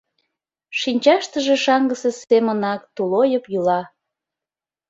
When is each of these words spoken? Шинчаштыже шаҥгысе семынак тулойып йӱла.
Шинчаштыже 0.79 1.55
шаҥгысе 1.63 2.11
семынак 2.21 2.81
тулойып 2.95 3.45
йӱла. 3.53 3.81